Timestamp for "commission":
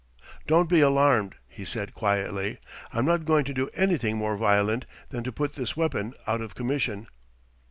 6.55-7.05